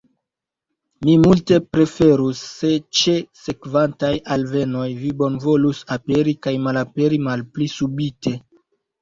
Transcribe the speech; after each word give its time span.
Mi 1.07 1.17
multe 1.25 1.59
preferus, 1.75 2.41
se 2.61 2.71
ĉe 3.01 3.13
sekvantaj 3.41 4.09
alvenoj 4.37 4.87
vi 5.03 5.13
bonvolus 5.21 5.83
aperi 5.99 6.35
kaj 6.49 6.55
malaperi 6.67 7.23
malpli 7.29 7.71
subite. 7.77 8.37